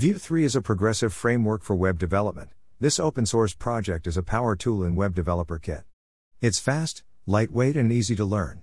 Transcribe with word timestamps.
Vue 0.00 0.14
3 0.14 0.44
is 0.44 0.56
a 0.56 0.62
progressive 0.62 1.12
framework 1.12 1.62
for 1.62 1.76
web 1.76 1.98
development. 1.98 2.48
This 2.80 2.98
open 2.98 3.26
source 3.26 3.52
project 3.52 4.06
is 4.06 4.16
a 4.16 4.22
power 4.22 4.56
tool 4.56 4.82
in 4.82 4.96
Web 4.96 5.14
Developer 5.14 5.58
Kit. 5.58 5.82
It's 6.40 6.58
fast, 6.58 7.02
lightweight, 7.26 7.76
and 7.76 7.92
easy 7.92 8.16
to 8.16 8.24
learn. 8.24 8.62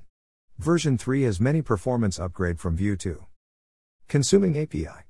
Version 0.58 0.98
3 0.98 1.22
has 1.26 1.40
many 1.40 1.62
performance 1.62 2.20
upgrade 2.20 2.60
from 2.60 2.76
Vue 2.76 2.96
2. 2.96 3.24
Consuming 4.08 4.58
API. 4.58 5.06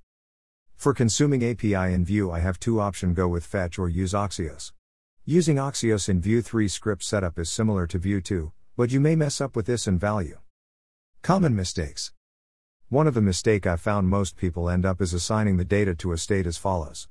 For 0.75 0.93
consuming 0.93 1.49
API 1.49 1.93
in 1.93 2.03
Vue, 2.03 2.29
I 2.29 2.39
have 2.39 2.59
two 2.59 2.81
option 2.81 3.13
go 3.13 3.29
with 3.29 3.45
fetch 3.45 3.79
or 3.79 3.87
use 3.87 4.11
Axios. 4.11 4.73
Using 5.23 5.55
Axios 5.55 6.09
in 6.09 6.19
Vue 6.19 6.41
3 6.41 6.67
script 6.67 7.05
setup 7.05 7.39
is 7.39 7.49
similar 7.49 7.87
to 7.87 7.97
Vue 7.97 8.19
2, 8.19 8.51
but 8.75 8.91
you 8.91 8.99
may 8.99 9.15
mess 9.15 9.39
up 9.39 9.55
with 9.55 9.65
this 9.65 9.87
and 9.87 9.97
value. 9.97 10.39
Common 11.21 11.55
mistakes. 11.55 12.11
One 12.89 13.05
of 13.05 13.15
the 13.15 13.21
mistake 13.21 13.67
I 13.67 13.75
found 13.75 14.07
most 14.07 14.37
people 14.37 14.69
end 14.69 14.85
up 14.85 15.01
is 15.01 15.13
assigning 15.13 15.57
the 15.57 15.65
data 15.65 15.93
to 15.95 16.13
a 16.13 16.17
state 16.17 16.47
as 16.47 16.55
follows. 16.55 17.09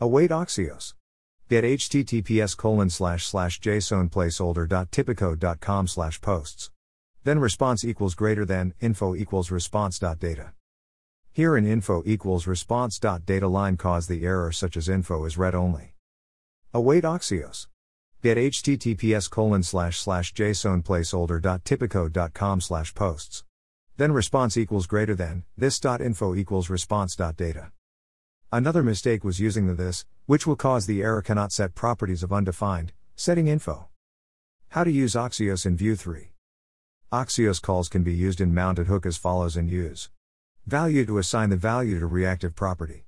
Await 0.00 0.30
Axios. 0.30 0.94
Get 1.48 1.62
https 1.62 2.56
colon 2.56 2.90
slash 2.90 3.24
slash 3.24 3.60
json 3.60 4.10
placeholder.typicode.com 4.10 5.86
slash 5.86 6.20
posts. 6.20 6.72
Then 7.22 7.38
response 7.38 7.84
equals 7.84 8.16
greater 8.16 8.44
than 8.44 8.74
info 8.80 9.14
equals 9.14 9.52
response.data. 9.52 10.52
Here 11.32 11.56
in 11.56 11.64
info 11.64 12.02
equals 12.04 12.48
response.data 12.48 13.46
line 13.46 13.76
cause 13.76 14.08
the 14.08 14.24
error 14.24 14.50
such 14.50 14.76
as 14.76 14.88
info 14.88 15.24
is 15.24 15.38
read 15.38 15.54
only. 15.54 15.94
Await 16.74 17.04
Axios. 17.04 17.68
Get 18.20 18.36
https 18.36 19.30
colon 19.30 19.62
slash 19.62 20.00
slash 20.00 20.34
json 20.34 20.82
placeholder.typicode.com 20.82 22.60
slash 22.60 22.94
posts. 22.96 23.44
Then 23.98 24.12
response 24.12 24.56
equals 24.56 24.86
greater 24.86 25.16
than, 25.16 25.42
this.info 25.56 26.36
equals 26.36 26.70
response.data. 26.70 27.72
Another 28.52 28.84
mistake 28.84 29.24
was 29.24 29.40
using 29.40 29.66
the 29.66 29.74
this, 29.74 30.06
which 30.26 30.46
will 30.46 30.54
cause 30.54 30.86
the 30.86 31.02
error 31.02 31.20
cannot 31.20 31.50
set 31.50 31.74
properties 31.74 32.22
of 32.22 32.32
undefined, 32.32 32.92
setting 33.16 33.48
info. 33.48 33.88
How 34.68 34.84
to 34.84 34.92
use 34.92 35.14
Axios 35.14 35.66
in 35.66 35.76
Vue 35.76 35.96
3. 35.96 36.30
Axios 37.12 37.60
calls 37.60 37.88
can 37.88 38.04
be 38.04 38.14
used 38.14 38.40
in 38.40 38.54
mounted 38.54 38.86
hook 38.86 39.04
as 39.04 39.16
follows 39.16 39.56
and 39.56 39.68
use 39.68 40.10
value 40.64 41.04
to 41.04 41.18
assign 41.18 41.50
the 41.50 41.56
value 41.56 41.98
to 41.98 42.06
reactive 42.06 42.54
property. 42.54 43.04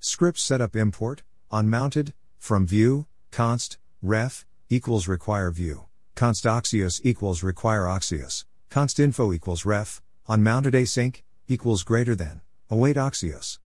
Script 0.00 0.38
setup 0.38 0.74
import, 0.74 1.24
on 1.50 1.68
mounted, 1.68 2.14
from 2.38 2.66
vue, 2.66 3.04
const, 3.30 3.76
ref, 4.00 4.46
equals 4.70 5.08
require 5.08 5.50
vue, 5.50 5.84
const 6.14 6.44
axios 6.44 7.02
equals 7.04 7.42
require 7.42 7.82
axios, 7.82 8.46
const 8.70 8.98
info 8.98 9.32
equals 9.32 9.66
ref, 9.66 10.00
on 10.28 10.42
mounted 10.42 10.74
async, 10.74 11.22
equals 11.48 11.82
greater 11.82 12.14
than, 12.14 12.40
await 12.70 12.96
Axios. 12.96 13.58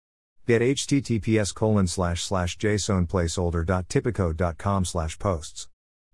Get 0.47 0.63
https 0.63 1.55
colon 1.55 1.87
slash 1.87 2.23
slash 2.23 2.59
json 2.59 3.07
placeholder.typicode.com 3.09 4.85
slash 4.85 5.19
posts. 5.19 5.69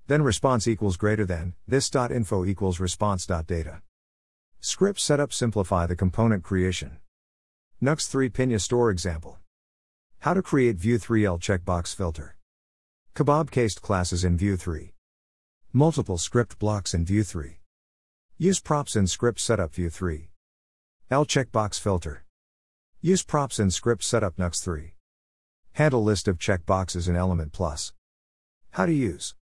Then 0.07 0.23
response 0.23 0.69
equals 0.69 0.97
greater 0.97 1.25
than, 1.25 1.55
this.info 1.67 2.45
equals 2.45 2.79
response.data. 2.79 3.83
Script 4.61 5.01
setup 5.01 5.33
simplify 5.33 5.87
the 5.87 5.97
component 5.97 6.45
creation. 6.45 6.99
Nuxt 7.83 8.09
3 8.09 8.31
Pinia 8.31 8.61
store 8.61 8.91
example. 8.91 9.39
How 10.21 10.35
to 10.35 10.43
create 10.43 10.77
Vue 10.77 10.99
3L 10.99 11.41
checkbox 11.41 11.95
filter. 11.95 12.37
Kebab 13.15 13.51
cased 13.51 13.83
classes 13.83 14.25
in 14.25 14.37
Vue 14.37 14.57
3. 14.57 14.93
Multiple 15.73 16.19
script 16.19 16.59
blocks 16.59 16.95
in 16.95 17.05
Vue 17.05 17.23
3. 17.23 17.59
Use 18.39 18.61
props 18.61 18.97
in 18.97 19.07
script 19.07 19.41
setup 19.41 19.75
Vue 19.75 19.91
3. 19.91 20.29
L 21.09 21.25
checkbox 21.25 21.79
filter. 21.79 22.25
Use 23.01 23.23
props 23.23 23.61
in 23.61 23.71
script 23.71 24.03
setup 24.03 24.35
Nuxt 24.39 24.65
3. 24.65 24.95
Handle 25.75 26.03
list 26.03 26.27
of 26.27 26.37
checkboxes 26.37 27.09
in 27.09 27.15
Element 27.15 27.53
Plus. 27.53 27.93
How 28.71 28.87
to 28.87 28.93
use 28.93 29.37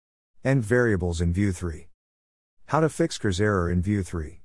env 0.45 0.63
variables 0.63 1.21
in 1.21 1.33
Vue 1.33 1.53
3. 1.53 1.87
How 2.67 2.81
to 2.81 2.89
fix 2.89 3.17
CORS 3.17 3.41
error 3.41 3.71
in 3.71 3.81
Vue 3.81 4.03
3. 4.03 4.41